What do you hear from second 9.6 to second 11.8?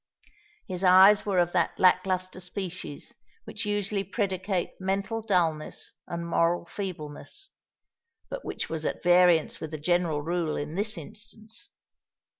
the general rule in this instance.